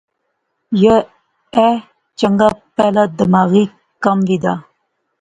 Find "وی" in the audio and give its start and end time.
4.27-4.37